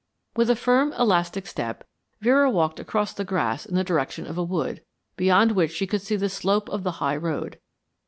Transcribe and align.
With 0.35 0.49
a 0.49 0.55
firm, 0.55 0.93
elastic 0.93 1.45
step, 1.45 1.87
Vera 2.21 2.49
walked 2.49 2.79
across 2.79 3.13
the 3.13 3.23
grass 3.23 3.67
in 3.67 3.75
the 3.75 3.83
direction 3.83 4.25
of 4.25 4.35
a 4.35 4.43
wood, 4.43 4.81
beyond 5.15 5.51
which 5.51 5.73
she 5.73 5.85
could 5.85 6.01
see 6.01 6.15
the 6.15 6.27
slope 6.27 6.67
of 6.69 6.81
the 6.81 6.93
high 6.93 7.17
road. 7.17 7.59